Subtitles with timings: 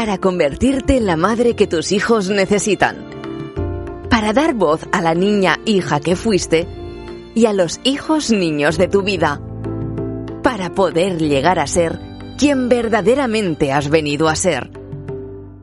[0.00, 3.04] para convertirte en la madre que tus hijos necesitan,
[4.08, 6.66] para dar voz a la niña hija que fuiste
[7.34, 9.42] y a los hijos niños de tu vida,
[10.42, 12.00] para poder llegar a ser
[12.38, 14.70] quien verdaderamente has venido a ser.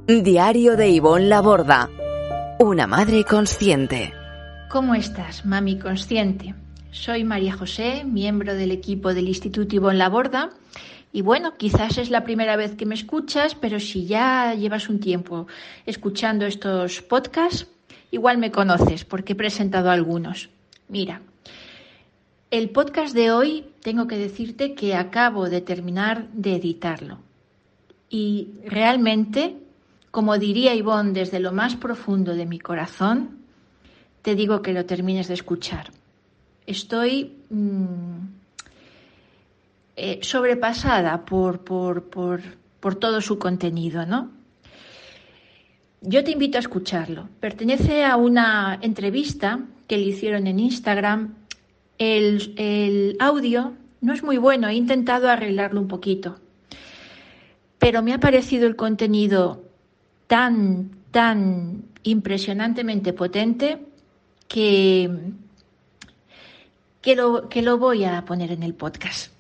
[0.06, 1.90] Diario de Ivonne Laborda,
[2.60, 4.14] una madre consciente.
[4.70, 6.54] ¿Cómo estás, mami consciente?
[6.92, 10.52] Soy María José, miembro del equipo del Instituto Ivonne Laborda.
[11.18, 15.00] Y bueno, quizás es la primera vez que me escuchas, pero si ya llevas un
[15.00, 15.48] tiempo
[15.88, 17.66] escuchando estos podcasts,
[18.12, 20.52] igual me conoces porque he presentado algunos.
[20.90, 21.24] Mira,
[22.52, 27.18] el podcast de hoy tengo que decirte que acabo de terminar de editarlo.
[28.12, 29.58] Y realmente,
[30.12, 33.40] como diría Ivonne desde lo más profundo de mi corazón,
[34.22, 35.90] te digo que lo termines de escuchar.
[36.68, 38.37] Estoy mm,
[39.98, 42.42] eh, sobrepasada por, por, por,
[42.80, 44.32] por todo su contenido, ¿no?
[46.02, 47.28] Yo te invito a escucharlo.
[47.40, 51.34] Pertenece a una entrevista que le hicieron en Instagram
[51.98, 56.38] el, audio no es muy bueno, he intentado arreglarlo un poquito,
[57.80, 59.64] pero me ha parecido el contenido
[60.28, 63.80] tan, tan impresionantemente potente
[64.48, 65.10] que,
[67.02, 69.37] que, lo, que lo voy a poner en el podcast.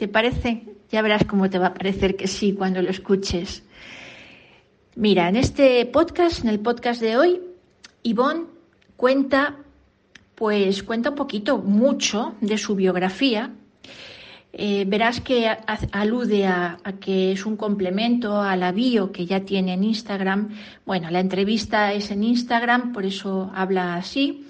[0.00, 0.64] ¿Te parece?
[0.90, 3.62] Ya verás cómo te va a parecer que sí cuando lo escuches.
[4.96, 7.42] Mira, en este podcast, en el podcast de hoy,
[8.02, 8.46] Ivonne
[8.96, 9.58] cuenta
[10.36, 13.50] pues cuenta un poquito, mucho de su biografía.
[14.54, 15.54] Eh, verás que
[15.92, 20.48] alude a, que es un complemento a la bio que ya tiene en Instagram.
[20.86, 24.46] Bueno, la entrevista es en Instagram, por eso habla así.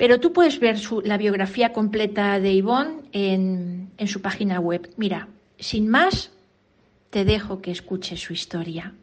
[0.00, 4.90] Pero tú puedes ver la biografía completa de Yvonne en, en su página web.
[4.96, 6.32] Mira, sin más,
[7.10, 8.94] te dejo que escuches su historia.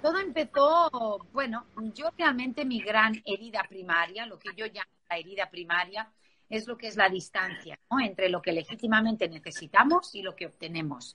[0.00, 5.50] Todo empezó, bueno, yo realmente mi gran herida primaria, lo que yo llamo la herida
[5.50, 6.10] primaria,
[6.48, 11.14] es lo que es la distancia entre lo que legítimamente necesitamos y lo que obtenemos.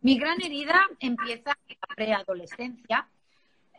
[0.00, 3.08] Mi gran herida empieza en la preadolescencia,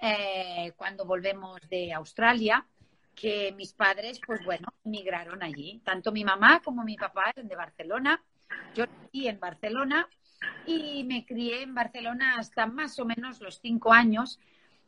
[0.01, 2.65] eh, cuando volvemos de Australia,
[3.15, 5.81] que mis padres, pues bueno, migraron allí.
[5.83, 8.23] Tanto mi mamá como mi papá eran de Barcelona.
[8.75, 10.07] Yo nací en Barcelona
[10.65, 14.39] y me crié en Barcelona hasta más o menos los cinco años.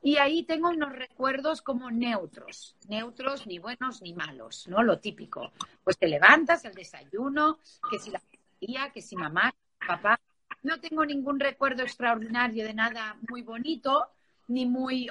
[0.02, 4.84] Y ahí tengo unos recuerdos como neutros, neutros ni buenos ni malos, ¿no?
[4.84, 5.52] Lo típico.
[5.84, 7.58] Pues te levantas, el desayuno,
[7.90, 9.54] que si la familia, que si mamá,
[9.88, 10.20] papá.
[10.62, 14.08] No tengo ningún recuerdo extraordinario de nada muy bonito,
[14.48, 15.10] ni muy,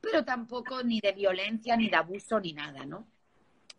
[0.00, 3.06] pero tampoco ni de violencia, ni de abuso, ni nada, ¿no?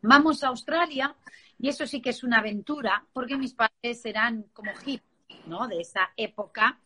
[0.02, 1.16] Vamos a Australia
[1.58, 5.02] y eso sí que es una aventura, porque mis padres eran como hip
[5.46, 5.68] ¿no?
[5.68, 6.80] De esa época.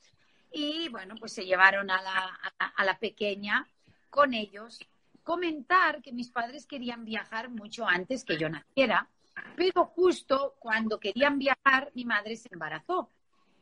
[0.51, 3.67] Y bueno, pues se llevaron a la, a la pequeña
[4.09, 4.79] con ellos.
[5.23, 9.07] Comentar que mis padres querían viajar mucho antes que yo naciera,
[9.55, 13.09] pero justo cuando querían viajar, mi madre se embarazó.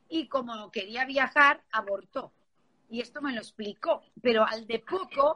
[0.10, 2.32] Y como quería viajar, abortó.
[2.90, 4.02] Y esto me lo explicó.
[4.22, 5.36] Pero al de poco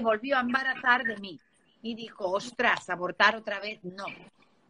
[0.00, 1.40] volvió a embarazar de mí.
[1.82, 4.06] Y dijo, ostras, abortar otra vez, no.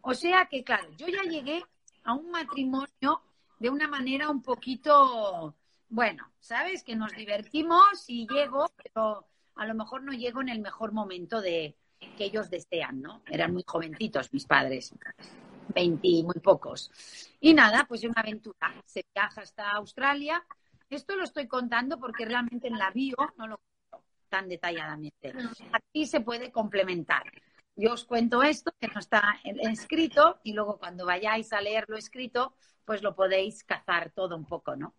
[0.03, 1.65] O sea que, claro, yo ya llegué
[2.05, 3.23] a un matrimonio
[3.59, 5.55] de una manera un poquito,
[5.89, 6.83] bueno, ¿sabes?
[6.83, 9.27] Que nos divertimos y llego, pero
[9.57, 11.75] a lo mejor no llego en el mejor momento de
[12.17, 13.23] que ellos desean, ¿no?
[13.27, 14.95] Eran muy jovencitos mis padres,
[15.75, 16.91] 20 y muy pocos.
[17.41, 18.75] Y nada, pues una aventura.
[18.85, 20.45] Se viaja hasta Australia.
[20.89, 23.61] Esto lo estoy contando porque realmente en la bio no lo
[24.29, 25.33] tan detalladamente.
[25.73, 27.25] Aquí se puede complementar.
[27.75, 31.97] Yo os cuento esto, que no está escrito, y luego cuando vayáis a leer lo
[31.97, 32.55] escrito,
[32.85, 34.95] pues lo podéis cazar todo un poco, ¿no?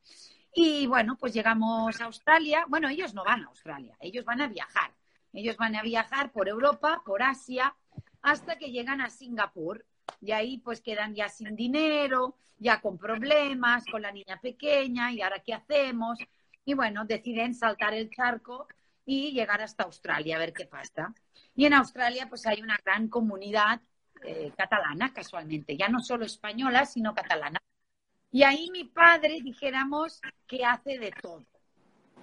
[0.54, 2.66] Y bueno, pues llegamos a Australia.
[2.68, 4.92] Bueno, ellos no van a Australia, ellos van a viajar.
[5.34, 7.76] Ellos van a viajar por Europa, por Asia,
[8.22, 9.86] hasta que llegan a Singapur.
[10.22, 15.22] Y ahí pues quedan ya sin dinero, ya con problemas, con la niña pequeña, y
[15.22, 16.18] ahora qué hacemos.
[16.66, 18.68] Y bueno, deciden saltar el charco
[19.08, 21.16] y llegar hasta Australia a ver qué pasa.
[21.56, 23.82] Y en Australia pues hay una gran comunidad
[24.24, 27.60] eh, catalana, casualmente, ya no solo española, sino catalana.
[28.30, 31.46] Y ahí mi padre, dijéramos, que hace de todo.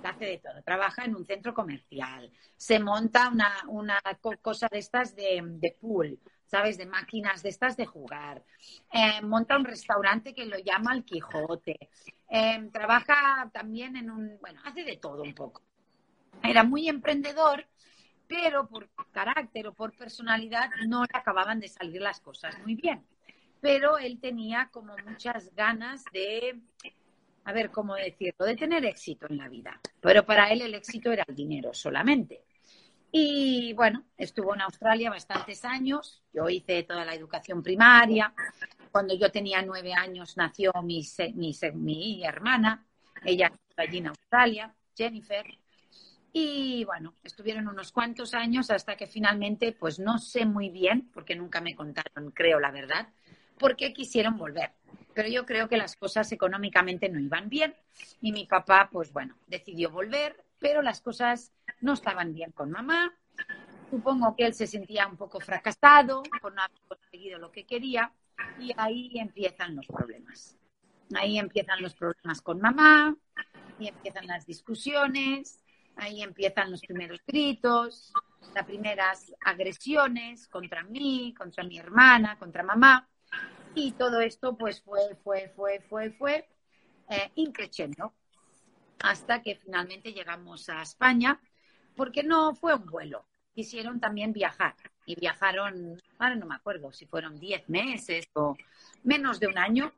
[0.02, 0.62] Hace de todo.
[0.62, 2.31] Trabaja en un centro comercial.
[2.56, 3.32] Se monta
[3.69, 3.98] una,
[4.42, 6.76] cosa de estas de, pool, ¿sabes?
[6.76, 8.44] De máquinas de estas de jugar.
[8.92, 11.88] Eh, monta un restaurante que lo llama El Quijote.
[12.28, 14.38] Eh, trabaja también en un.
[14.42, 15.62] Bueno, hace de todo un poco.
[16.44, 17.67] Era muy emprendedor,
[18.26, 23.05] pero por carácter o por personalidad no le acababan de salir las cosas muy bien
[23.64, 26.61] pero él tenía como muchas ganas de
[27.44, 29.81] a ver cómo decirlo, de tener éxito en la vida.
[30.02, 32.44] Pero para él el éxito era el dinero solamente.
[33.11, 36.23] Y bueno, estuvo en Australia bastantes años.
[36.31, 38.35] Yo hice toda la educación primaria.
[38.93, 41.02] Cuando yo tenía nueve años nació mi,
[41.32, 42.87] mi, mi hermana.
[43.25, 45.46] Ella allí en Australia, Jennifer.
[46.36, 51.36] Y bueno, estuvieron unos cuantos años hasta que finalmente, pues no sé muy bien, porque
[51.36, 53.06] nunca me contaron, creo la verdad,
[53.56, 54.72] por qué quisieron volver.
[55.14, 57.76] Pero yo creo que las cosas económicamente no iban bien
[58.20, 63.14] y mi papá, pues bueno, decidió volver, pero las cosas no estaban bien con mamá.
[63.88, 68.12] Supongo que él se sentía un poco fracasado por no haber conseguido lo que quería
[68.58, 70.56] y ahí empiezan los problemas.
[71.14, 73.16] Ahí empiezan los problemas con mamá
[73.78, 75.63] y empiezan las discusiones
[75.96, 78.12] Ahí empiezan los primeros gritos,
[78.55, 83.08] las primeras agresiones contra mí, contra mi hermana, contra mamá.
[83.75, 86.49] Y todo esto pues fue, fue, fue, fue, fue
[87.08, 87.32] eh,
[89.00, 91.41] hasta que finalmente llegamos a España,
[91.96, 94.75] porque no fue un vuelo, quisieron también viajar
[95.06, 98.56] y viajaron, ahora no me acuerdo si fueron 10 meses o
[99.02, 99.93] menos de un año,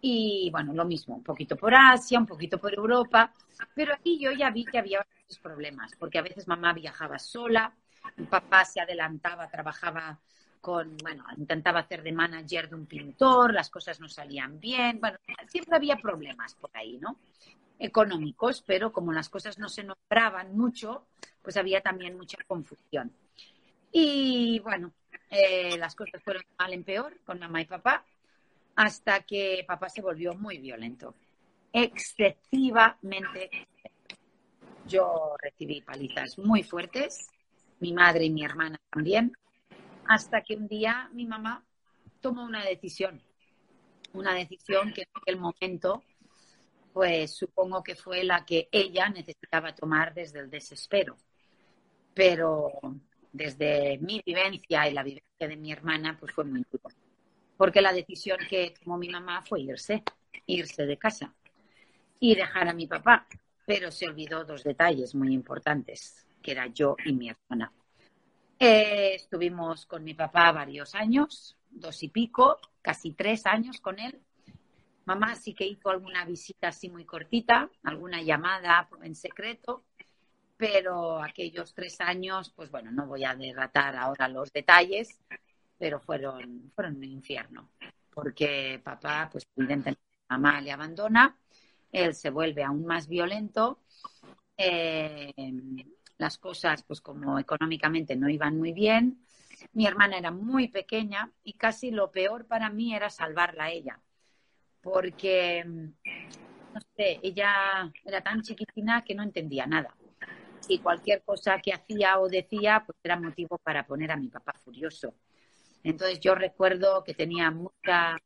[0.00, 3.32] y bueno, lo mismo, un poquito por Asia, un poquito por Europa,
[3.74, 5.04] pero aquí yo ya vi que había
[5.36, 7.74] problemas, porque a veces mamá viajaba sola,
[8.30, 10.18] papá se adelantaba, trabajaba
[10.60, 15.18] con, bueno, intentaba hacer de manager de un pintor, las cosas no salían bien, bueno,
[15.46, 17.18] siempre había problemas por ahí, ¿no?
[17.78, 21.06] Económicos, pero como las cosas no se nombraban mucho,
[21.42, 23.12] pues había también mucha confusión.
[23.92, 24.92] Y bueno,
[25.30, 28.04] eh, las cosas fueron mal en peor con mamá y papá,
[28.76, 31.14] hasta que papá se volvió muy violento,
[31.72, 33.50] excesivamente.
[34.88, 37.28] Yo recibí palizas muy fuertes,
[37.80, 39.32] mi madre y mi hermana también,
[40.06, 41.64] hasta que un día mi mamá
[42.20, 43.22] tomó una decisión,
[44.14, 46.02] una decisión que en aquel momento,
[46.92, 51.16] pues supongo que fue la que ella necesitaba tomar desde el desespero.
[52.14, 52.72] Pero
[53.32, 56.88] desde mi vivencia y la vivencia de mi hermana, pues fue muy duro
[57.58, 60.04] porque la decisión que tomó mi mamá fue irse,
[60.46, 61.34] irse de casa
[62.20, 63.26] y dejar a mi papá.
[63.68, 67.70] Pero se olvidó dos detalles muy importantes, que era yo y mi hermana.
[68.58, 74.18] Eh, estuvimos con mi papá varios años, dos y pico, casi tres años con él.
[75.04, 79.84] Mamá sí que hizo alguna visita así muy cortita, alguna llamada en secreto,
[80.56, 85.20] pero aquellos tres años, pues bueno, no voy a derratar ahora los detalles,
[85.76, 87.68] pero fueron, fueron un infierno,
[88.14, 90.00] porque papá, pues evidentemente
[90.30, 91.36] mamá le abandona,
[91.92, 93.80] él se vuelve aún más violento,
[94.56, 95.32] eh,
[96.18, 99.24] las cosas, pues como económicamente no iban muy bien,
[99.72, 104.00] mi hermana era muy pequeña y casi lo peor para mí era salvarla a ella,
[104.82, 109.94] porque, no sé, ella era tan chiquitina que no entendía nada.
[110.68, 114.52] Y cualquier cosa que hacía o decía, pues era motivo para poner a mi papá
[114.52, 115.14] furioso.
[115.82, 118.16] Entonces yo recuerdo que tenía mucha,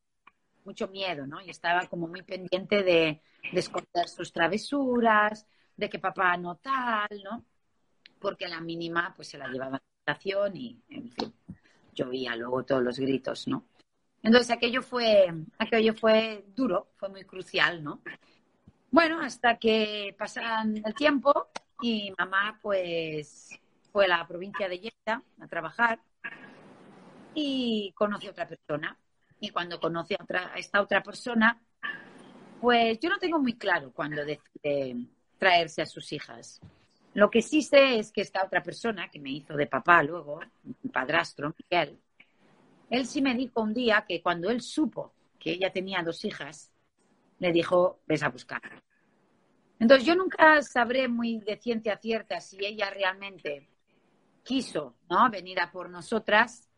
[0.64, 1.40] mucho miedo, ¿no?
[1.40, 3.22] Y estaba como muy pendiente de,
[3.52, 7.44] esconder sus travesuras, de que papá no tal, ¿no?
[8.18, 11.34] Porque la mínima pues se la llevaba a la estación y, en fin,
[11.94, 13.66] yo oía luego todos los gritos, ¿no?
[14.22, 18.00] Entonces aquello fue, aquello fue duro, fue muy crucial, ¿no?
[18.90, 21.48] Bueno, hasta que pasan el tiempo
[21.80, 23.58] y mamá pues
[23.90, 25.98] fue a la provincia de Lleida a trabajar
[27.34, 28.96] y conoce a otra persona.
[29.42, 31.60] Y cuando conoce a, otra, esta otra persona,
[32.60, 34.96] pues yo no tengo muy claro cuándo decide
[35.36, 36.60] traerse a sus hijas.
[37.14, 40.38] Lo que sí sé es que esta otra persona, que me hizo de papá luego,
[40.82, 41.98] mi padrastro, Miguel,
[42.88, 46.70] él sí me dijo un día que cuando él supo que ella tenía dos hijas,
[47.40, 48.62] le dijo, ves a buscar.
[49.80, 53.68] Entonces yo nunca sabré muy de ciencia cierta si ella realmente
[54.44, 55.28] quiso ¿no?
[55.28, 56.68] venir a por nosotras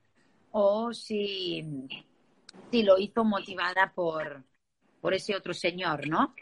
[0.53, 1.63] o si,
[2.71, 4.45] si lo hizo motivada por,
[5.01, 6.35] por ese otro señor, ¿no?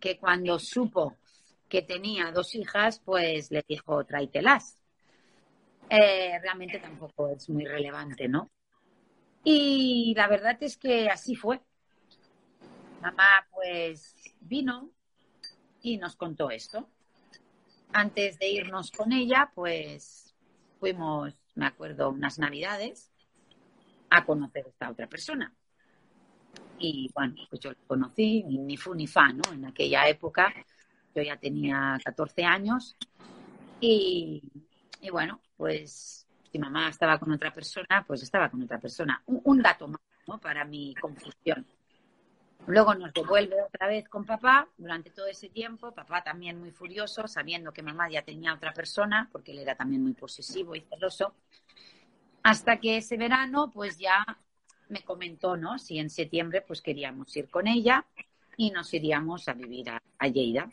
[0.00, 1.16] Que cuando supo
[1.68, 4.78] que tenía dos hijas, pues le dijo, tráitelas.
[5.90, 8.50] Eh, realmente tampoco es muy relevante, ¿no?
[9.42, 11.60] Y la verdad es que así fue.
[13.02, 14.90] Mamá pues vino
[15.82, 16.88] y nos contó esto.
[17.92, 20.34] Antes de irnos con ella, pues
[20.80, 23.12] fuimos, me acuerdo, unas navidades
[24.16, 25.52] a conocer a esta otra persona.
[26.78, 29.42] Y bueno, pues yo lo conocí, ni, fu ni fa, ¿no?
[29.52, 30.52] En aquella época
[31.14, 32.96] yo ya tenía 14 años
[33.80, 34.42] y,
[35.10, 39.22] bueno, pues si mamá estaba con otra persona, pues estaba con otra persona.
[39.26, 40.38] Un, dato más, ¿no?
[40.38, 41.66] Para mi confusión.
[42.66, 47.28] Luego nos devuelve otra vez con papá durante todo ese tiempo, papá también muy furioso,
[47.28, 51.34] sabiendo que mamá ya tenía otra persona, porque él era también muy posesivo y celoso,
[52.44, 54.24] hasta que ese verano pues ya
[54.90, 55.78] me comentó, ¿no?
[55.78, 58.06] Si en septiembre pues queríamos ir con ella
[58.56, 60.70] y nos iríamos a vivir a, a Lleida.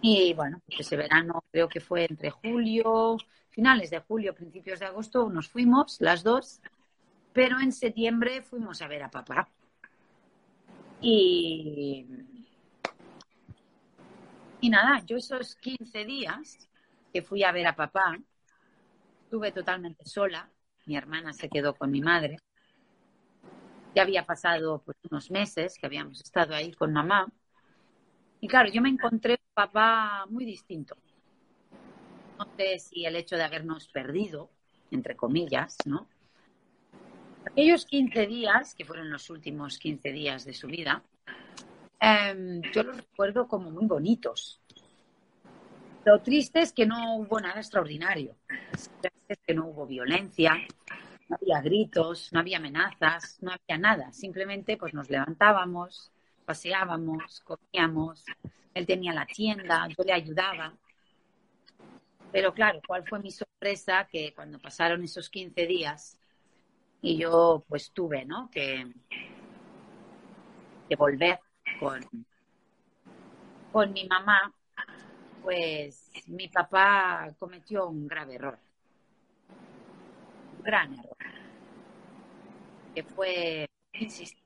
[0.00, 3.16] Y bueno, pues ese verano creo que fue entre julio,
[3.50, 6.60] finales de julio, principios de agosto, nos fuimos las dos,
[7.32, 9.48] pero en septiembre fuimos a ver a papá.
[11.00, 12.06] Y,
[14.60, 16.68] y nada, yo esos 15 días
[17.12, 18.16] que fui a ver a papá,
[19.28, 20.50] estuve totalmente sola,
[20.86, 22.38] mi hermana se quedó con mi madre.
[23.94, 27.30] Ya había pasado pues, unos meses que habíamos estado ahí con mamá.
[28.40, 30.96] Y claro, yo me encontré un papá muy distinto.
[32.38, 34.48] No sé si el hecho de habernos perdido,
[34.90, 36.08] entre comillas, ¿no?
[37.44, 41.02] Aquellos 15 días, que fueron los últimos 15 días de su vida,
[42.00, 44.62] eh, yo los recuerdo como muy bonitos.
[46.06, 48.34] Lo triste es que no hubo nada extraordinario.
[49.28, 50.54] Que no hubo violencia,
[51.28, 54.12] no había gritos, no había amenazas, no había nada.
[54.12, 56.10] Simplemente pues nos levantábamos,
[56.44, 58.24] paseábamos, comíamos.
[58.74, 60.72] Él tenía la tienda, yo le ayudaba.
[62.32, 64.06] Pero claro, ¿cuál fue mi sorpresa?
[64.10, 66.18] Que cuando pasaron esos 15 días,
[67.00, 68.50] y yo pues tuve, ¿no?
[68.50, 68.92] Que,
[70.88, 71.40] que volver
[71.78, 72.00] con,
[73.72, 74.52] con mi mamá,
[75.42, 78.58] pues mi papá cometió un grave error,
[80.68, 81.16] gran error,
[82.94, 84.44] que fue insistir,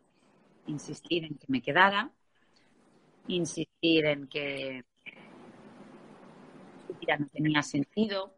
[0.68, 2.12] insistir en que me quedara,
[3.26, 4.84] insistir en que
[6.86, 8.36] su vida no tenía sentido,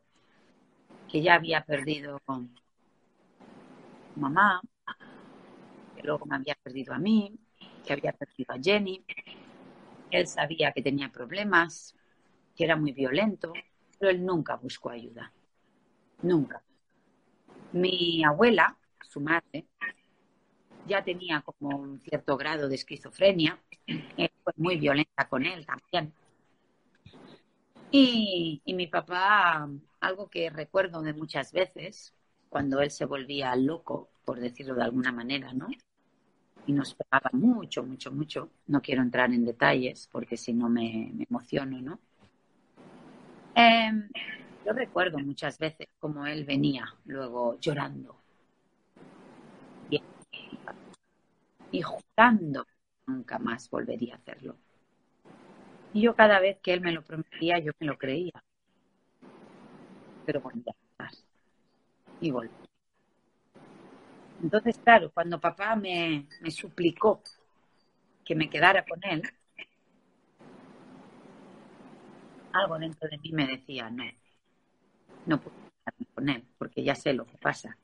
[1.11, 2.23] que ya había perdido
[4.17, 4.63] mamá,
[5.95, 7.39] que luego me había perdido a mí,
[7.85, 9.05] que había perdido a Jenny.
[10.11, 11.95] Él sabía que tenía problemas,
[12.57, 13.53] que era muy violento,
[13.99, 15.31] pero él nunca buscó ayuda.
[16.23, 16.63] Nunca.
[17.75, 19.67] Mi abuela, su madre,
[20.87, 23.59] ya tenía como un cierto grado de esquizofrenia.
[24.45, 26.15] fue muy violenta con él también.
[27.91, 29.69] Y, mi papá,
[30.01, 32.15] algo que recuerdo de muchas veces,
[32.49, 35.67] cuando él se volvía loco, por decirlo de alguna manera, ¿no?
[36.67, 38.51] Y nos pegaba mucho, mucho, mucho.
[38.69, 41.99] No quiero entrar en detalles porque si no me, emociono, ¿no?
[43.57, 43.91] Eh,
[44.67, 48.17] yo recuerdo muchas veces como él venía luego llorando
[49.91, 49.99] y,
[51.71, 52.67] y jurando
[53.07, 54.57] nunca más volvería a hacerlo.
[55.95, 58.33] Y yo cada vez que él me lo prometía, yo me lo creía.
[60.27, 61.25] Pero volvía a pasar
[62.21, 62.51] y volví.
[64.43, 67.23] Entonces, claro, cuando papá me, me suplicó
[68.25, 69.23] que me quedara con él,
[72.53, 74.05] algo dentro de mí me decía, no,
[75.27, 77.77] no puedo quedarme con él, porque ya sé lo que pasa.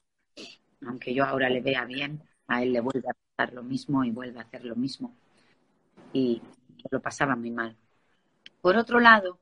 [0.86, 4.10] Aunque yo ahora le vea bien, a él le vuelve a pasar lo mismo y
[4.10, 5.14] vuelve a hacer lo mismo.
[6.12, 6.42] Y
[6.90, 7.76] lo pasaba muy mal.
[8.60, 9.38] Por otro lado,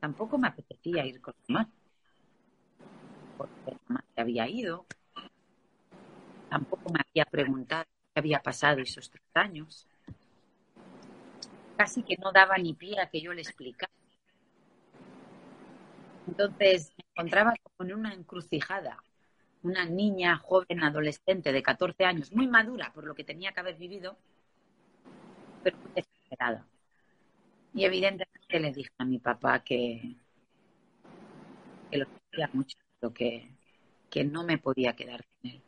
[0.00, 1.68] tampoco me apetecía ir con mamá
[3.40, 4.84] porque mamá se había ido.
[6.50, 9.86] Tampoco me había preguntado qué había pasado esos tres años.
[11.78, 13.90] Casi que no daba ni pie a que yo le explicara.
[16.30, 19.02] Entonces me encontraba como en una encrucijada.
[19.62, 23.76] Una niña joven, adolescente de 14 años, muy madura por lo que tenía que haber
[23.76, 24.16] vivido,
[25.62, 26.64] pero muy desesperada.
[27.74, 30.14] Y evidentemente le dije a mi papá que,
[31.90, 32.76] que lo sentía mucho
[33.12, 33.50] que,
[34.08, 35.60] que no me podía quedar con él.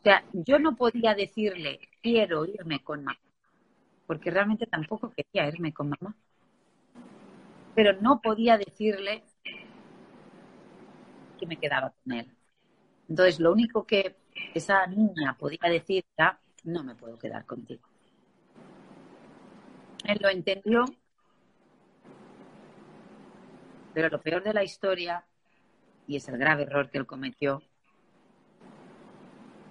[0.00, 3.18] O sea, yo no podía decirle, quiero irme con mamá,
[4.06, 6.14] porque realmente tampoco quería irme con mamá.
[7.74, 9.24] Pero no podía decirle
[11.36, 12.36] que me quedaba con él.
[13.08, 14.16] Entonces, lo único que
[14.54, 17.88] esa niña podía decir era, no me puedo quedar contigo.
[20.04, 20.84] Él lo entendió,
[23.94, 25.24] pero lo peor de la historia
[26.06, 27.62] y es el grave error que él cometió,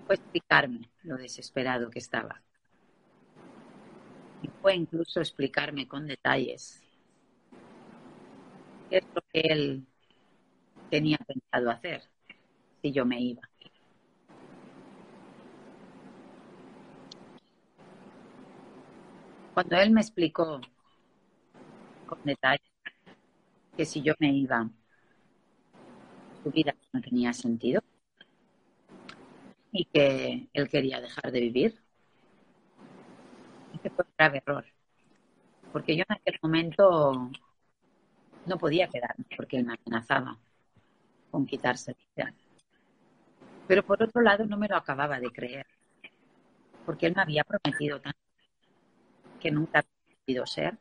[0.05, 2.41] fue explicarme lo desesperado que estaba.
[4.41, 6.81] Y fue incluso explicarme con detalles
[8.89, 9.88] qué es lo que él
[10.89, 12.03] tenía pensado hacer
[12.81, 13.41] si yo me iba.
[19.53, 20.59] Cuando él me explicó
[22.05, 22.61] con detalles
[23.77, 24.69] que si yo me iba
[26.43, 27.81] su vida no tenía sentido
[29.71, 31.81] y que él quería dejar de vivir.
[33.73, 34.65] Ese fue un grave error.
[35.73, 37.31] Porque yo en aquel momento
[38.45, 40.37] no podía quedarme porque él me amenazaba
[41.35, 42.33] con quitarse vida.
[43.67, 45.65] Pero por otro lado no me lo acababa de creer.
[46.85, 48.17] Porque él me había prometido tanto
[49.41, 50.77] que nunca había podido ser.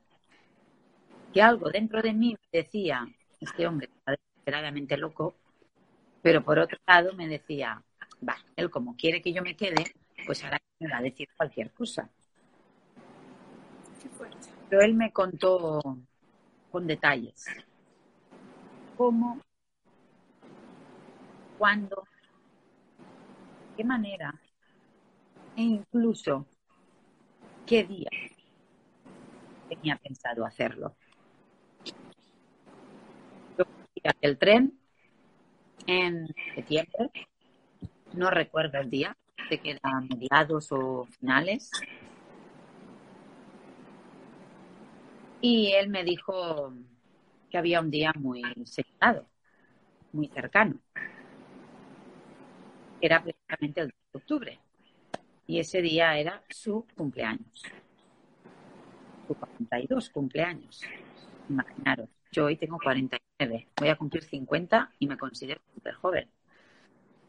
[1.32, 3.04] Que algo dentro de mí me decía,
[3.40, 5.34] este hombre está desesperadamente loco,
[6.22, 7.82] pero por otro lado me decía,
[8.26, 9.92] va, él como quiere que yo me quede,
[10.24, 12.08] pues ahora me va a decir cualquier cosa.
[14.68, 15.80] Pero él me contó
[16.70, 17.44] con detalles
[18.96, 19.40] cómo,
[21.58, 22.04] cuándo,
[23.76, 24.34] qué manera
[25.56, 26.46] e incluso
[27.66, 28.10] qué día
[29.68, 30.96] tenía pensado hacerlo.
[33.58, 33.64] Yo
[34.20, 34.78] el tren
[35.86, 37.10] en septiembre,
[38.12, 39.16] no recuerdo el día,
[39.48, 41.70] sé que mediados o finales.
[45.40, 46.72] Y él me dijo
[47.50, 49.28] que había un día muy señalado,
[50.12, 50.80] muy cercano.
[53.04, 54.60] Era precisamente el 2 de octubre.
[55.46, 57.62] Y ese día era su cumpleaños.
[59.28, 60.80] Su 42 cumpleaños.
[61.50, 66.30] Imaginaros, yo hoy tengo 49, voy a cumplir 50 y me considero súper joven.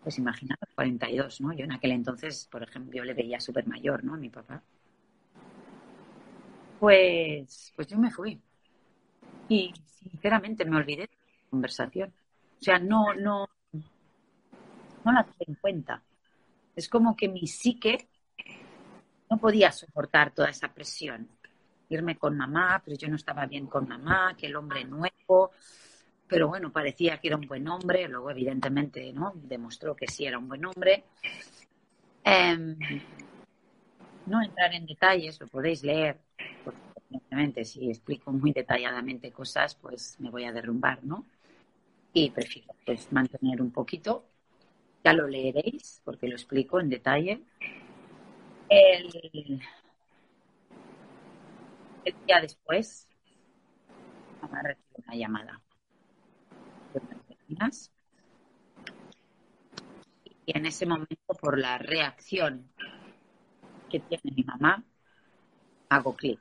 [0.02, 1.52] Pues imaginaros, 42, ¿no?
[1.52, 4.14] Yo en aquel entonces, por ejemplo, yo le veía súper mayor, ¿no?
[4.14, 4.64] A mi papá.
[6.80, 8.42] Pues, pues yo me fui.
[9.50, 12.14] Y sinceramente me olvidé de la conversación.
[12.62, 13.50] O sea, no, no,
[15.06, 16.02] no la tuve en cuenta.
[16.76, 18.10] Es como que mi psique
[19.30, 21.30] no podía soportar toda esa presión.
[21.88, 25.52] Irme con mamá, pero yo no estaba bien con mamá, que el hombre nuevo,
[26.28, 30.40] pero bueno, parecía que era un buen hombre, luego evidentemente no demostró que sí era
[30.40, 31.06] un buen hombre.
[32.24, 32.76] Em,
[34.26, 36.20] no entrar en detalles, lo podéis leer,
[37.10, 41.26] Obviamente, si explico muy detalladamente cosas, pues me voy a derrumbar, ¿no?
[42.14, 44.26] Y prefiero pues mantener un poquito.
[45.06, 47.44] Ya lo leeréis porque lo explico en detalle.
[48.68, 49.62] El,
[52.26, 53.08] día después,
[54.42, 55.62] mamá recibe una llamada
[60.48, 62.68] y en ese momento, por la reacción
[63.92, 64.84] que tiene mi mamá,
[65.90, 66.40] hago clic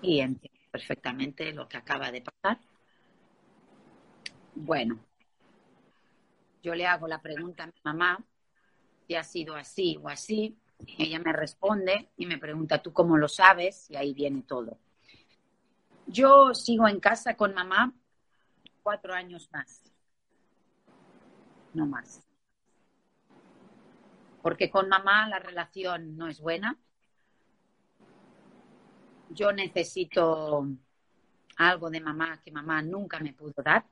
[0.00, 2.58] y entiendo perfectamente lo que acaba de pasar.
[4.54, 4.98] Bueno,
[6.62, 8.24] yo le hago la pregunta a mi mamá
[9.06, 10.56] si ha sido así o así.
[10.98, 13.90] Ella me responde y me pregunta, ¿tú cómo lo sabes?
[13.90, 14.78] Y ahí viene todo.
[16.06, 17.92] Yo sigo en casa con mamá
[18.82, 19.82] cuatro años más.
[21.74, 22.22] No más.
[24.42, 26.78] Porque con mamá la relación no es buena
[29.30, 30.66] yo necesito
[31.56, 33.84] algo de mamá que mamá nunca me pudo dar,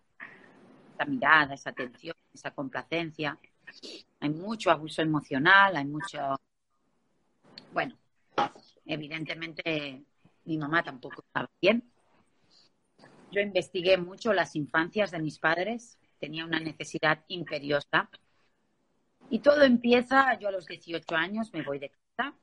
[0.98, 3.38] esa mirada, esa atención, esa complacencia.
[4.20, 6.18] Hay mucho abuso emocional, hay mucho...
[7.72, 7.96] Bueno,
[8.84, 10.02] evidentemente
[10.44, 11.84] mi mamá tampoco estaba bien.
[13.30, 18.08] Yo investigué mucho las infancias de mis padres, tenía una necesidad imperiosa.
[19.30, 22.34] Y todo empieza, yo a los 18 años me voy de casa,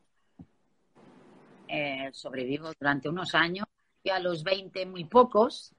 [1.67, 3.65] eh, sobrevivo durante unos años
[4.03, 5.73] y a los 20, muy pocos,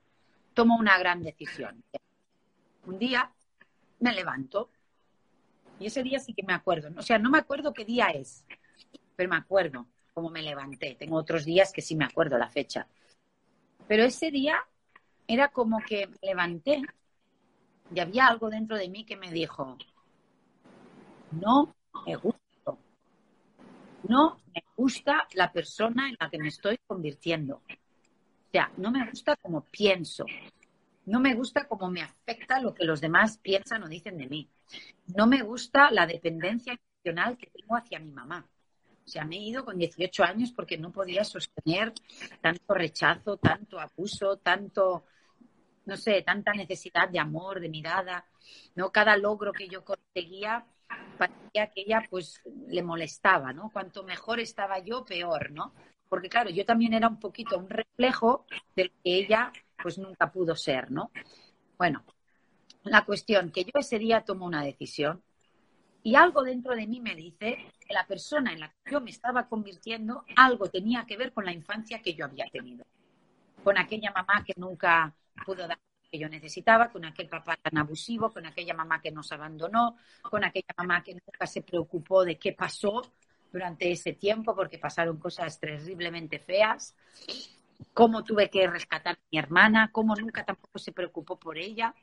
[0.52, 1.84] tomo una gran decisión.
[2.86, 3.30] Un día
[4.00, 4.70] me levanto
[5.78, 6.88] y ese día sí que me acuerdo.
[6.96, 8.44] O sea, no me acuerdo qué día es,
[9.14, 10.94] pero me acuerdo cómo me levanté.
[10.94, 12.86] Tengo otros días que sí me acuerdo la fecha.
[13.86, 14.64] Pero ese día
[15.26, 16.82] era como que me levanté
[17.94, 19.76] y había algo dentro de mí que me dijo,
[21.32, 21.74] no
[22.06, 22.46] me gusta
[24.08, 27.56] no me gusta la persona en la que me estoy convirtiendo.
[27.56, 30.24] O sea, no me gusta como pienso.
[31.06, 34.50] No me gusta cómo me afecta lo que los demás piensan o dicen de mí.
[35.16, 38.46] No me gusta la dependencia emocional que tengo hacia mi mamá.
[39.04, 41.92] O sea, me he ido con 18 años porque no podía sostener
[42.40, 45.04] tanto rechazo, tanto abuso, tanto,
[45.84, 48.26] no sé, tanta necesidad de amor, de mirada.
[48.74, 50.66] No cada logro que yo conseguía
[51.18, 53.70] parecía que ella pues le molestaba, ¿no?
[53.72, 55.72] Cuanto mejor estaba yo, peor, ¿no?
[56.08, 59.52] Porque claro, yo también era un poquito un reflejo del que ella
[59.86, 61.12] pues nunca pudo ser, ¿no?
[61.78, 62.02] Bueno,
[62.82, 65.22] la cuestión que yo ese día tomo una decisión
[66.02, 69.12] y algo dentro de mí me dice que la persona en la que yo me
[69.12, 72.84] estaba convirtiendo algo tenía que ver con la infancia que yo había tenido,
[73.62, 75.78] con aquella mamá que nunca pudo dar
[76.10, 80.42] que yo necesitaba, con aquel papá tan abusivo, con aquella mamá que nos abandonó, con
[80.42, 83.02] aquella mamá que nunca se preocupó de qué pasó,
[83.52, 86.94] durante ese tiempo porque pasaron cosas terriblemente feas,
[87.92, 91.94] cómo tuve que rescatar a mi hermana, cómo nunca tampoco se preocupó por ella.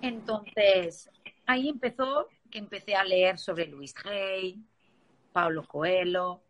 [0.00, 1.10] Entonces,
[1.46, 4.62] ahí empezó que empecé a leer sobre Luis Rey,
[5.32, 6.42] Pablo Coelho.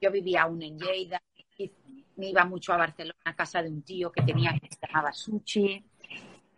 [0.00, 1.20] Yo vivía aún en Lleida,
[1.58, 1.70] y
[2.16, 5.12] me iba mucho a Barcelona a casa de un tío que tenía que se llamaba
[5.12, 5.84] Suchi,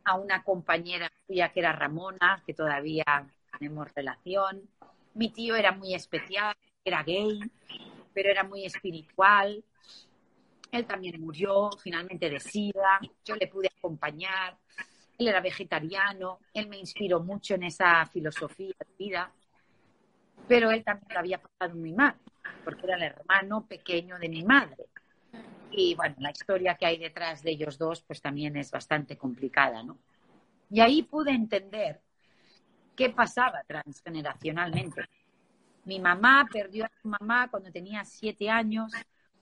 [0.04, 3.04] a una compañera suya que era Ramona, que todavía
[3.58, 4.62] tenemos relación.
[5.14, 6.54] Mi tío era muy especial,
[6.84, 7.40] era gay,
[8.12, 9.64] pero era muy espiritual.
[10.76, 14.56] Él también murió finalmente de sida, yo le pude acompañar.
[15.18, 19.32] Él era vegetariano, él me inspiró mucho en esa filosofía de vida,
[20.46, 22.14] pero él también lo había pasado muy mal,
[22.62, 24.84] porque era el hermano pequeño de mi madre.
[25.70, 29.82] Y bueno, la historia que hay detrás de ellos dos, pues también es bastante complicada,
[29.82, 29.98] ¿no?
[30.70, 32.00] Y ahí pude entender
[32.94, 35.08] qué pasaba transgeneracionalmente.
[35.84, 38.92] Mi mamá perdió a su mamá cuando tenía siete años,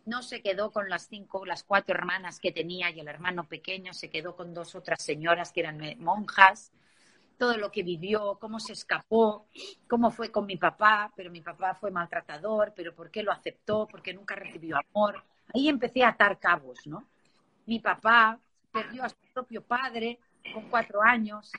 [0.06, 3.94] no se quedó con las cinco, las cuatro hermanas que tenía y el hermano pequeño
[3.94, 6.72] se quedó con dos otras señoras que eran monjas.
[7.38, 9.46] Todo lo que vivió, cómo se escapó,
[9.88, 13.88] cómo fue con mi papá, pero mi papá fue maltratador, pero ¿por qué lo aceptó?
[13.88, 15.24] Porque nunca recibió amor.
[15.52, 17.04] Ahí empecé a atar cabos, ¿no?
[17.66, 18.38] Mi papá
[18.70, 20.20] perdió a su propio padre
[20.52, 21.50] con cuatro años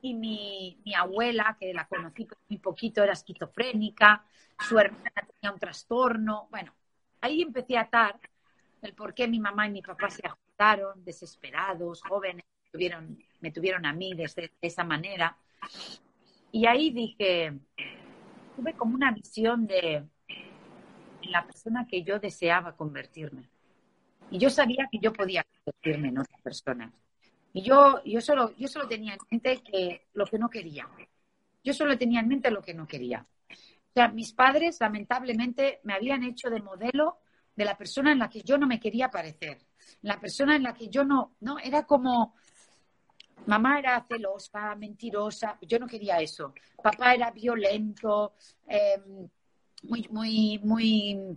[0.00, 4.24] y mi, mi abuela, que la conocí muy poquito, era esquizofrénica,
[4.68, 6.48] su hermana tenía un trastorno.
[6.50, 6.72] Bueno,
[7.22, 8.20] ahí empecé a atar
[8.82, 12.44] el por qué mi mamá y mi papá se juntaron, desesperados, jóvenes,
[13.40, 14.30] me tuvieron a mí de
[14.60, 15.36] esa manera.
[16.50, 17.52] Y ahí dije,
[18.56, 20.04] tuve como una visión de
[21.22, 23.48] la persona que yo deseaba convertirme.
[24.30, 26.92] Y yo sabía que yo podía convertirme en otra persona.
[27.52, 30.88] Y yo, yo, solo, yo solo tenía en mente lo que no quería.
[31.62, 33.26] Yo solo tenía en mente lo que no quería.
[33.92, 37.18] O sea, mis padres lamentablemente me habían hecho de modelo
[37.54, 39.58] de la persona en la que yo no me quería parecer,
[40.00, 42.34] la persona en la que yo no, no, era como,
[43.44, 48.32] mamá era celosa, mentirosa, yo no quería eso, papá era violento,
[48.66, 49.28] em,
[49.82, 51.36] muy, muy, muy,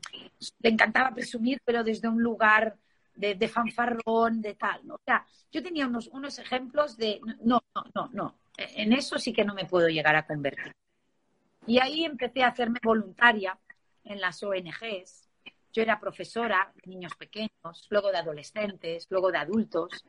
[0.60, 2.78] le encantaba presumir, pero desde un lugar
[3.16, 4.96] de, de fanfarrón, de tal, ¿no?
[4.96, 9.34] O sea, yo tenía unos, unos ejemplos de, no, no, no, no, en eso sí
[9.34, 10.72] que no me puedo llegar a convertir.
[11.68, 13.58] Y ahí empecé a hacerme voluntaria
[14.04, 15.30] en las ONGs.
[15.74, 20.06] Yo era profesora de niños pequeños, luego de adolescentes, luego de adultos.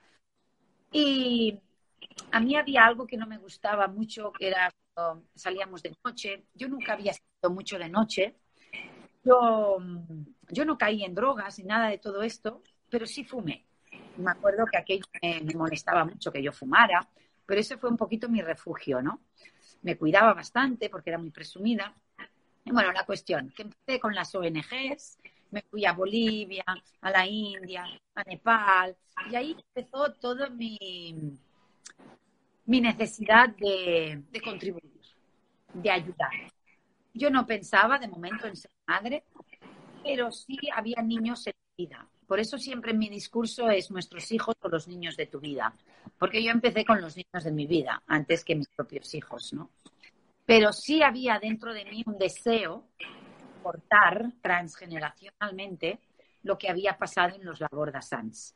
[0.93, 1.59] Y
[2.31, 6.45] a mí había algo que no me gustaba mucho, que era cuando salíamos de noche.
[6.55, 8.37] Yo nunca había salido mucho de noche.
[9.25, 9.79] Yo,
[10.51, 13.67] yo no caí en drogas ni nada de todo esto, pero sí fumé.
[14.19, 17.07] Me acuerdo que aquello me, molestaba mucho que yo fumara,
[17.45, 19.21] pero ese fue un poquito mi refugio, ¿no?
[19.87, 21.95] Me cuidaba bastante porque era muy presumida.
[22.65, 25.19] Y bueno, la cuestión, que empecé con las ONGs,
[25.53, 26.65] me fui a Bolivia,
[27.01, 27.85] a la India,
[28.17, 28.97] a Nepal,
[29.31, 31.39] y ahí empezó toda mi,
[32.65, 35.01] mi necesidad de, de contribuir,
[35.73, 36.33] de ayudar.
[37.15, 39.23] Yo no pensaba de momento en ser madre,
[40.03, 42.09] pero sí había niños en mi vida.
[42.27, 45.73] Por eso siempre en mi discurso es nuestros hijos o los niños de tu vida,
[46.19, 49.71] porque yo empecé con los niños de mi vida antes que mis propios hijos, ¿no?
[50.45, 52.89] Pero sí había dentro de mí un deseo
[53.63, 56.01] cortar transgeneracionalmente
[56.43, 58.55] lo que había pasado en los Laborda Sans.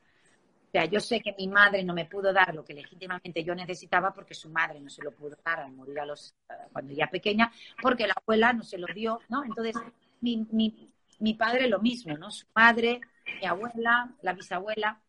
[0.69, 3.57] O sea, yo sé que mi madre no me pudo dar lo que legítimamente yo
[3.57, 6.33] necesitaba porque su madre no se lo pudo dar al morir a los,
[6.73, 7.51] cuando ya pequeña,
[7.83, 9.43] porque la abuela no se lo dio, ¿no?
[9.43, 9.75] Entonces,
[10.21, 12.31] mi, mi, mi padre lo mismo, ¿no?
[12.31, 13.01] Su madre
[13.41, 15.01] mi abuela, la bisabuela.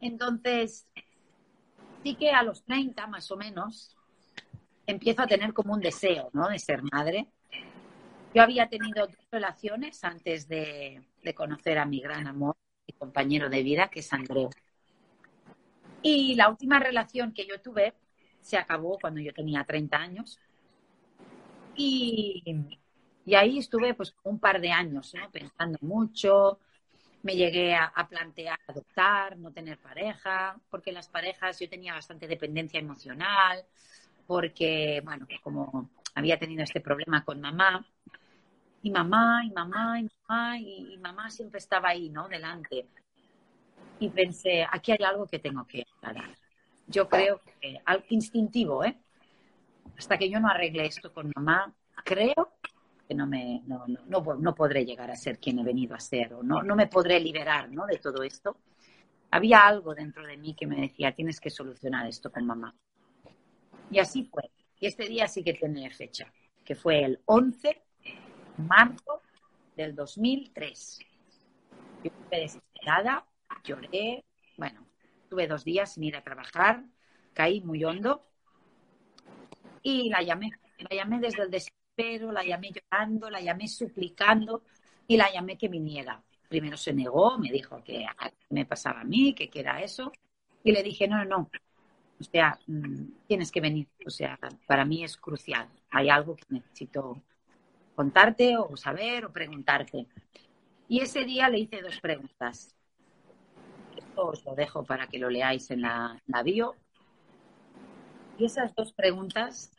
[0.00, 0.86] Entonces,
[2.02, 3.96] sí que a los 30 más o menos
[4.86, 6.48] empiezo a tener como un deseo, ¿no?
[6.48, 7.28] De ser madre.
[8.34, 13.48] Yo había tenido dos relaciones antes de, de conocer a mi gran amor y compañero
[13.48, 14.50] de vida, que es Andreu.
[16.02, 17.94] Y la última relación que yo tuve
[18.40, 20.38] se acabó cuando yo tenía 30 años.
[21.76, 22.42] Y,
[23.24, 25.30] y ahí estuve pues un par de años, ¿no?
[25.30, 26.60] Pensando mucho,
[27.22, 32.78] me llegué a, plantear adoptar, no tener pareja, porque las parejas yo tenía bastante dependencia
[32.78, 33.64] emocional,
[34.26, 37.84] porque, bueno, como había tenido este problema con mamá,
[38.82, 42.28] y mamá, y mamá, y mamá, y, mamá siempre estaba ahí, ¿no?
[42.28, 42.86] Delante.
[43.98, 46.36] Y pensé, aquí hay algo que tengo que aclarar.
[46.86, 48.96] Yo creo que, algo instintivo, ¿eh?
[49.98, 52.58] Hasta que yo no arregle esto con mamá, creo
[53.08, 56.34] que no, me, no, no, no, podré llegar a ser quien he venido a ser
[56.34, 57.86] o no, no me podré liberar ¿no?
[57.86, 58.58] de todo esto.
[59.30, 62.74] Había algo dentro de mí que me decía, tienes que solucionar esto con mamá.
[63.90, 64.50] Y así fue.
[64.78, 66.30] Y este día sí que tiene fecha,
[66.64, 68.14] que fue el 11 de
[68.58, 69.22] marzo
[69.74, 70.98] del 2003.
[72.04, 73.26] Yo estuve desesperada,
[73.64, 74.24] lloré,
[74.58, 74.86] bueno,
[75.30, 76.84] tuve dos días sin ir a trabajar,
[77.32, 78.28] caí muy hondo
[79.82, 80.50] y la llamé.
[80.78, 81.50] La llamé desde el
[81.98, 84.62] desespero, la llamé llorando, la llamé suplicando
[85.06, 86.22] y la llamé que viniera.
[86.48, 88.06] Primero se negó, me dijo que
[88.50, 90.12] me pasaba a mí, que qué era eso.
[90.64, 91.50] Y le dije, no, no, no.
[92.20, 93.88] O sea, mm, tienes que venir.
[94.06, 95.68] O sea, para mí es crucial.
[95.90, 97.22] Hay algo que necesito
[97.94, 100.06] contarte o saber o preguntarte.
[100.88, 102.74] Y ese día le hice dos preguntas.
[103.96, 106.74] Esto os lo dejo para que lo leáis en la, la bio.
[108.38, 109.72] Y esas dos preguntas,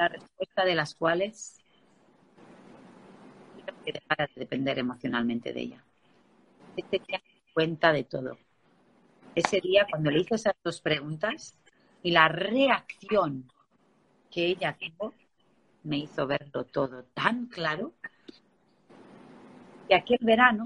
[0.00, 1.58] la respuesta de las cuales
[3.66, 5.84] tengo que dejar de depender emocionalmente de ella.
[6.74, 8.38] Ese día cuenta de todo.
[9.34, 11.54] Ese día, cuando le hice esas dos preguntas
[12.02, 13.52] y la reacción
[14.30, 15.12] que ella tuvo,
[15.82, 17.92] me hizo verlo todo tan claro
[19.86, 20.64] que aquel verano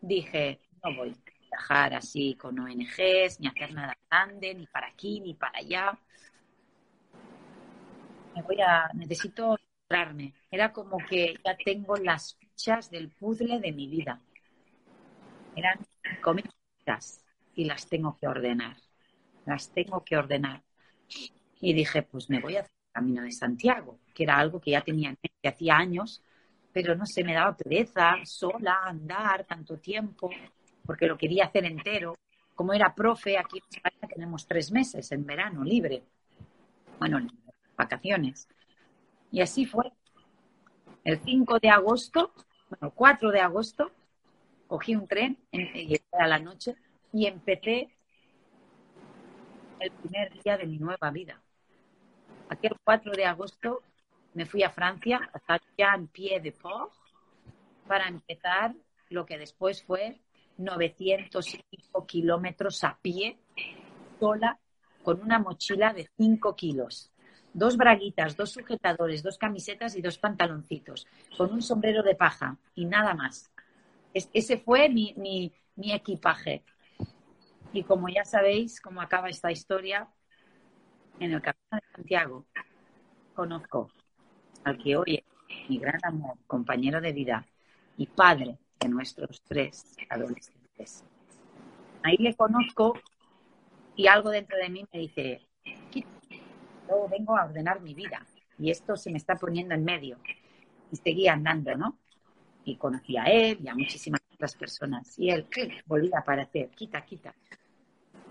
[0.00, 5.20] dije, no voy a viajar así con ONGs, ni hacer nada grande, ni para aquí,
[5.20, 5.96] ni para allá.
[8.34, 10.34] Me voy a, necesito centrarme.
[10.50, 14.20] Era como que ya tengo las fichas del puzzle de mi vida.
[15.54, 15.78] Eran
[16.22, 18.76] comidas y las tengo que ordenar.
[19.44, 20.62] Las tengo que ordenar.
[21.60, 24.72] Y dije, pues me voy a hacer el Camino de Santiago, que era algo que
[24.72, 26.22] ya tenía en mente hacía años,
[26.72, 30.30] pero no se me daba pereza sola andar tanto tiempo,
[30.84, 32.16] porque lo quería hacer entero.
[32.54, 36.02] Como era profe, aquí en España tenemos tres meses en verano libre.
[36.98, 37.20] Bueno,
[37.82, 38.48] vacaciones.
[39.30, 39.92] Y así fue.
[41.04, 42.32] El 5 de agosto,
[42.68, 43.90] bueno, el 4 de agosto,
[44.68, 46.76] cogí un tren, llegué a la noche
[47.12, 47.88] y empecé
[49.80, 51.42] el primer día de mi nueva vida.
[52.48, 53.82] Aquel 4 de agosto
[54.34, 55.60] me fui a Francia, a
[55.94, 56.92] en pie de port,
[57.86, 58.74] para empezar
[59.10, 60.20] lo que después fue
[60.58, 63.38] 905 kilómetros a pie,
[64.20, 64.58] sola,
[65.02, 67.11] con una mochila de 5 kilos,
[67.54, 72.84] dos braguitas, dos sujetadores, dos camisetas y dos pantaloncitos, con un sombrero de paja y
[72.84, 73.50] nada más.
[74.14, 76.64] ese fue mi, equipaje.
[77.72, 80.08] Y como ya sabéis cómo acaba esta historia,
[81.20, 82.46] en el Camino de Santiago
[83.34, 83.90] conozco
[84.64, 87.46] al que hoy es mi gran amor, compañero de vida
[87.96, 91.04] y padre de nuestros tres adolescentes.
[92.02, 92.94] Ahí le conozco
[93.94, 95.46] y algo dentro de mí me dice,
[96.92, 98.26] yo vengo a ordenar mi vida
[98.58, 100.18] y esto se me está poniendo en medio.
[100.90, 101.98] Y seguí andando, ¿no?
[102.64, 105.18] Y conocí a él y a muchísimas otras personas.
[105.18, 105.46] Y él
[105.86, 107.34] volvía a aparecer, quita, quita.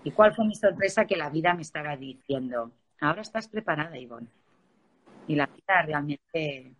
[0.04, 1.06] ¿Y cuál fue mi sorpresa?
[1.06, 4.28] Que la vida me estaba diciendo, ahora estás preparada, Ivonne.
[5.26, 6.72] Y la vida realmente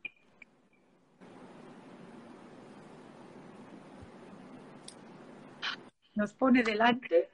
[6.14, 7.28] nos pone delante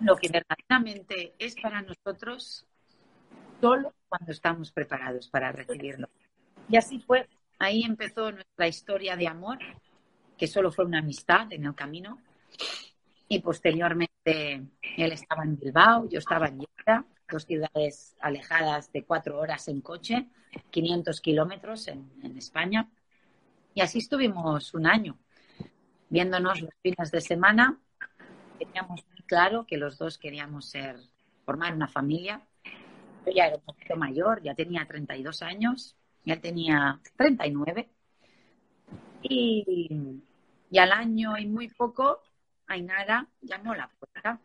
[0.00, 2.67] lo que verdaderamente es para nosotros
[3.60, 6.08] solo cuando estamos preparados para recibirlo.
[6.68, 7.28] Y así fue.
[7.58, 9.58] Ahí empezó nuestra historia de amor,
[10.36, 12.18] que solo fue una amistad en el camino,
[13.28, 14.62] y posteriormente
[14.96, 19.80] él estaba en Bilbao, yo estaba en Lleida, dos ciudades alejadas de cuatro horas en
[19.82, 20.28] coche,
[20.70, 22.88] 500 kilómetros en, en España.
[23.74, 25.18] Y así estuvimos un año,
[26.08, 27.78] viéndonos los fines de semana.
[28.58, 30.96] Teníamos muy claro que los dos queríamos ser,
[31.44, 32.40] formar una familia.
[33.28, 37.90] Yo ya era un poquito mayor, ya tenía 32 años, y él tenía 39.
[39.22, 40.22] Y,
[40.70, 42.22] y al año y muy poco
[42.66, 44.40] Ainara llamó a la puerta.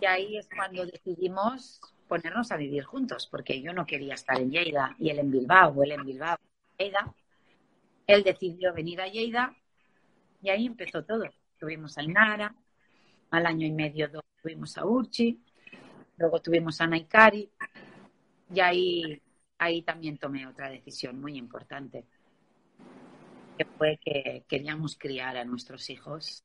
[0.00, 4.50] Y ahí es cuando decidimos ponernos a vivir juntos, porque yo no quería estar en
[4.50, 6.38] Lleida y él en Bilbao, él en Bilbao,
[6.76, 7.14] Lleida.
[8.08, 9.54] Él decidió venir a Lleida
[10.42, 11.24] y ahí empezó todo.
[11.58, 12.56] Tuvimos a Ainara,
[13.30, 14.10] al año y medio
[14.42, 15.40] tuvimos a Urchi,
[16.16, 17.50] luego tuvimos a Naikari
[18.54, 19.22] y ahí,
[19.58, 22.04] ahí también tomé otra decisión muy importante,
[23.56, 26.44] que fue que queríamos criar a nuestros hijos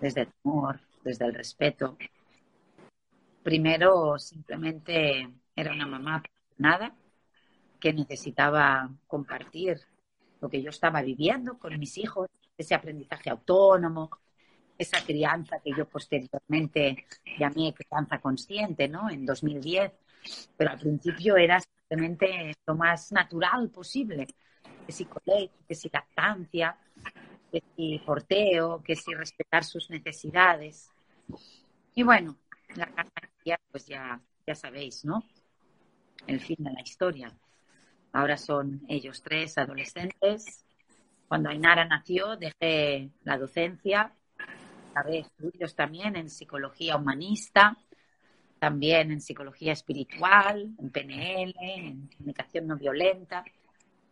[0.00, 1.96] desde el amor, desde el respeto.
[3.42, 6.22] Primero, simplemente era una mamá
[6.58, 6.94] nada
[7.80, 9.80] que necesitaba compartir
[10.40, 14.10] lo que yo estaba viviendo con mis hijos, ese aprendizaje autónomo,
[14.78, 17.04] esa crianza que yo posteriormente
[17.38, 19.10] llamé crianza consciente, ¿no?
[19.10, 19.92] En 2010,
[20.56, 24.26] pero al principio era simplemente lo más natural posible,
[24.86, 26.76] que si colegio, que si lactancia,
[27.50, 30.90] que si porteo, que si respetar sus necesidades.
[31.94, 32.36] Y bueno,
[32.76, 32.88] la
[33.44, 35.24] ya, pues ya, ya sabéis, ¿no?
[36.26, 37.32] El fin de la historia.
[38.12, 40.64] Ahora son ellos tres adolescentes.
[41.26, 44.12] Cuando Ainara nació, dejé la docencia,
[44.90, 47.76] acabé estudios también en psicología humanista,
[48.58, 53.44] también en psicología espiritual, en PNL, en comunicación no violenta.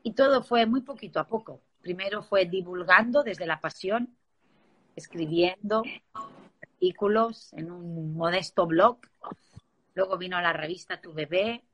[0.02, 1.60] Y todo fue muy poquito a poco.
[1.80, 4.16] Primero fue divulgando desde la pasión,
[4.94, 5.82] escribiendo
[6.62, 8.98] artículos en un modesto blog.
[9.94, 11.64] Luego vino la revista Tu Bebé,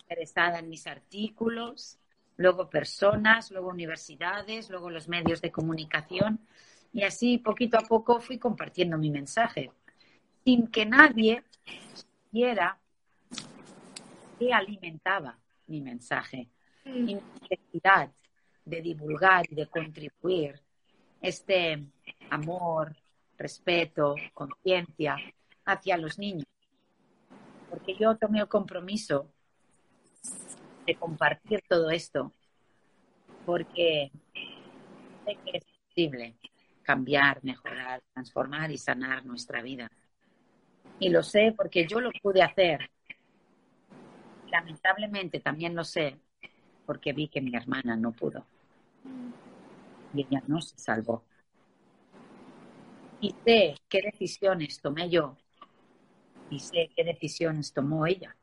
[0.00, 1.98] interesada en mis artículos,
[2.36, 6.40] luego personas, luego universidades, luego los medios de comunicación
[6.92, 9.70] y así poquito a poco fui compartiendo mi mensaje
[10.44, 11.42] sin que nadie
[11.94, 12.78] supiera
[14.38, 16.48] que alimentaba mi mensaje
[16.84, 17.04] mm.
[17.04, 18.10] mi necesidad
[18.64, 20.60] de divulgar y de contribuir
[21.20, 21.84] este
[22.30, 22.94] amor,
[23.36, 25.16] respeto, conciencia
[25.64, 26.46] hacia los niños.
[27.70, 29.28] Porque yo tomé el compromiso
[30.86, 32.32] de compartir todo esto
[33.44, 34.10] porque
[35.24, 36.34] sé que es posible
[36.88, 39.90] cambiar, mejorar, transformar y sanar nuestra vida.
[40.98, 42.90] Y lo sé porque yo lo pude hacer.
[44.50, 46.18] Lamentablemente también lo sé
[46.86, 48.46] porque vi que mi hermana no pudo.
[50.14, 51.24] Y ella no se salvó.
[53.20, 55.36] Y sé qué decisiones tomé yo
[56.48, 58.34] y sé qué decisiones tomó ella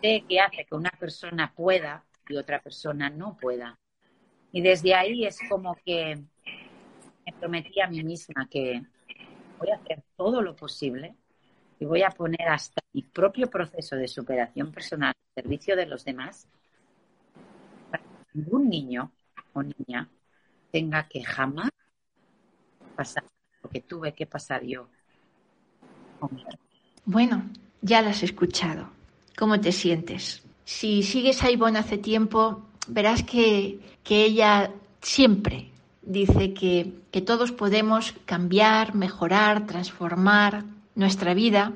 [0.00, 3.78] que hace que una persona pueda y otra persona no pueda.
[4.52, 6.24] Y desde ahí es como que
[7.26, 8.82] me prometí a mí misma que
[9.58, 11.14] voy a hacer todo lo posible
[11.78, 16.04] y voy a poner hasta mi propio proceso de superación personal al servicio de los
[16.04, 16.48] demás
[17.90, 19.12] para que ningún niño
[19.52, 20.08] o niña
[20.70, 21.70] tenga que jamás
[22.94, 23.24] pasar
[23.62, 24.88] lo que tuve que pasar yo.
[27.04, 27.48] Bueno,
[27.82, 28.88] ya lo has escuchado.
[29.36, 30.42] ¿Cómo te sientes?
[30.64, 35.70] Si sigues a Ivonne hace tiempo, verás que, ella siempre
[36.06, 40.64] dice que, que todos podemos cambiar, mejorar, transformar
[40.94, 41.72] nuestra vida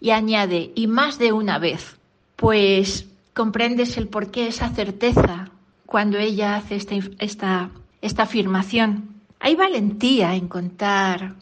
[0.00, 1.98] y añade, y más de una vez,
[2.36, 5.50] pues comprendes el por qué esa certeza
[5.86, 9.20] cuando ella hace esta, esta, esta afirmación.
[9.38, 11.34] Hay valentía en contar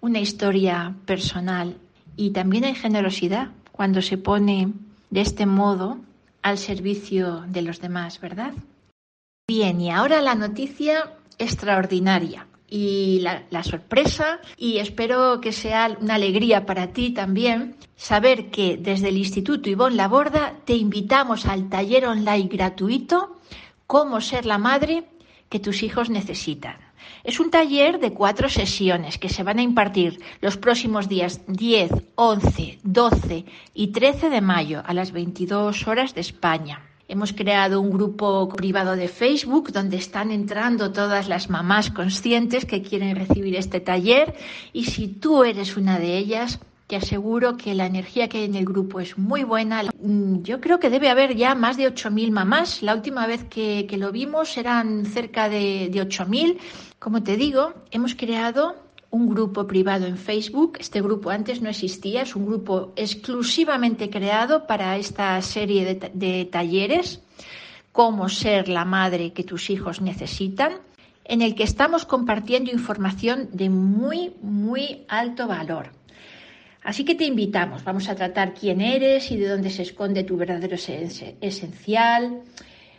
[0.00, 1.76] una historia personal
[2.16, 4.72] y también hay generosidad cuando se pone
[5.10, 5.98] de este modo
[6.42, 8.52] al servicio de los demás, ¿verdad?
[9.48, 16.66] Bien, y ahora la noticia extraordinaria y la, sorpresa y espero que sea una alegría
[16.66, 22.48] para ti también saber que desde el Instituto Ivonne Laborda te invitamos al taller online
[22.48, 23.36] gratuito
[23.86, 25.04] Cómo ser la madre
[25.48, 26.76] que tus hijos necesitan.
[27.22, 31.92] Es un taller de cuatro sesiones que se van a impartir los próximos días 10,
[32.16, 33.44] 11, 12
[33.74, 36.82] y 13 de mayo a las 22 horas de España.
[37.08, 42.82] Hemos creado un grupo privado de Facebook donde están entrando todas las mamás conscientes que
[42.82, 44.34] quieren recibir este taller
[44.72, 48.54] y si tú eres una de ellas, te aseguro que la energía que hay en
[48.54, 49.82] el grupo es muy buena.
[50.00, 52.82] Mm, yo creo que debe haber ya más de 8.000 mamás.
[52.82, 56.58] La última vez que, lo vimos eran cerca de, de 8.000.
[56.98, 60.78] Como te digo, hemos creado un grupo privado en Facebook.
[60.80, 67.20] Este grupo antes no existía, es un grupo exclusivamente creado para esta serie de, talleres,
[67.92, 70.72] cómo ser la madre que tus hijos necesitan,
[71.24, 75.90] en el que estamos compartiendo información de muy, muy alto valor.
[76.82, 80.36] Así que te invitamos, vamos a tratar quién eres y de dónde se esconde tu
[80.36, 82.42] verdadero esencial,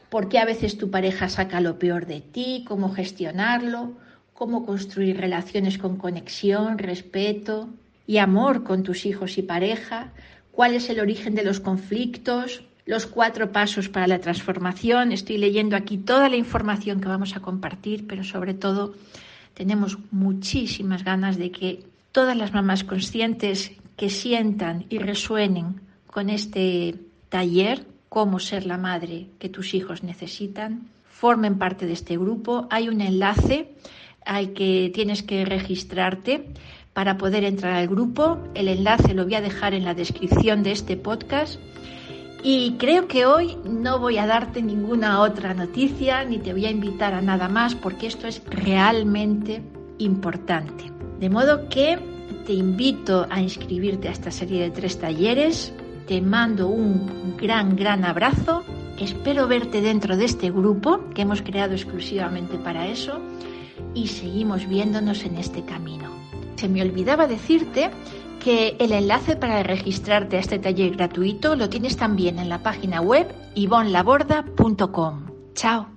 [0.10, 3.94] por qué a veces tu pareja saca lo peor de ti, cómo gestionarlo,
[4.38, 7.70] cómo construir relaciones con conexión, respeto
[8.06, 10.14] y amor con tus hijos y pareja,
[10.52, 15.12] cuál es el origen de los conflictos, los cuatro pasos para la transformación.
[15.12, 18.94] Estoy leyendo aquí toda la información que vamos a compartir, pero sobre todo
[19.56, 26.94] tenemos muchísimas ganas de que todas las mamás conscientes que sientan y resuenen con este
[27.30, 32.68] taller, cómo ser la madre que tus hijos necesitan, formen parte de este grupo.
[32.70, 33.74] Hay un enlace
[34.28, 36.46] al que tienes que registrarte
[36.94, 38.38] para poder entrar al grupo.
[38.54, 41.60] El enlace lo voy a dejar en la descripción de este podcast.
[42.44, 46.72] Y creo que hoy no voy a darte ninguna otra noticia ni te voy a
[46.72, 49.64] invitar a nada más porque esto es realmente
[49.98, 50.92] importante.
[51.20, 51.98] De modo que
[52.46, 55.74] te invito a inscribirte a esta serie de tres talleres.
[56.06, 58.64] Te mando un gran, gran abrazo.
[58.98, 63.20] Espero verte dentro de este grupo que hemos creado exclusivamente para eso
[63.98, 66.12] y seguimos viéndonos en este camino.
[66.56, 67.90] Se me olvidaba decirte
[68.44, 73.02] que el enlace para registrarte a este taller gratuito lo tienes también en la página
[73.02, 75.28] web ivonlaborda.com.
[75.54, 75.88] Chao.